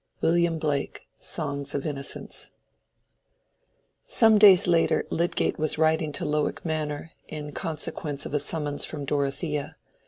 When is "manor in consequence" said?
6.65-8.25